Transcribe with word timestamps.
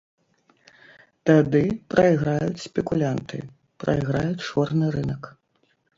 Тады 1.31 1.61
прайграюць 1.93 2.63
спекулянты, 2.67 3.37
прайграе 3.85 4.29
чорны 4.49 4.85
рынак. 4.97 5.23